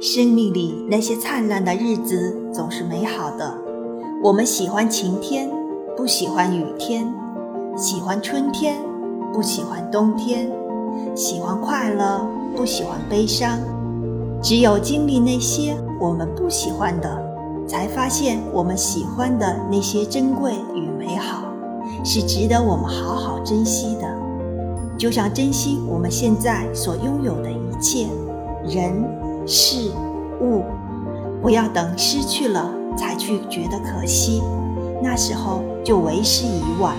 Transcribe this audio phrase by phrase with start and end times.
[0.00, 3.52] 生命里那些灿烂的日子总是美好的。
[4.22, 5.50] 我们喜欢晴天，
[5.96, 7.04] 不喜欢雨天；
[7.76, 8.80] 喜欢春天，
[9.32, 10.46] 不喜欢冬天；
[11.16, 12.24] 喜欢快乐，
[12.56, 13.58] 不喜欢悲伤。
[14.40, 17.20] 只有经历那些我们不喜欢的，
[17.66, 21.42] 才发现我们喜欢的那些珍贵与美好，
[22.04, 24.06] 是值得我们好好珍惜的。
[24.96, 28.06] 就像珍惜我们现在所拥有的一切，
[28.64, 29.27] 人。
[29.48, 29.90] 事
[30.42, 30.62] 物，
[31.40, 34.42] 不要等失去了才去觉得可惜，
[35.02, 36.94] 那时候就为时已晚。